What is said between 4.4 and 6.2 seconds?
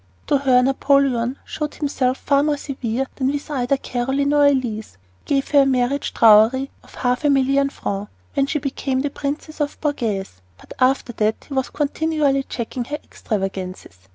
Elise. He gave her a marriage